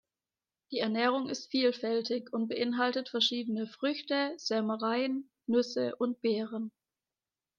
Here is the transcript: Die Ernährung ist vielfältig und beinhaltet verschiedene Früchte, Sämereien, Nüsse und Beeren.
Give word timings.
Die 0.71 0.79
Ernährung 0.79 1.29
ist 1.29 1.51
vielfältig 1.51 2.33
und 2.33 2.47
beinhaltet 2.47 3.09
verschiedene 3.09 3.67
Früchte, 3.67 4.33
Sämereien, 4.39 5.29
Nüsse 5.45 5.95
und 5.95 6.19
Beeren. 6.21 6.71